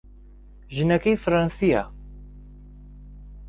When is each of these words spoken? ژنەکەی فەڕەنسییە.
ژنەکەی 0.75 1.19
فەڕەنسییە. 1.23 1.83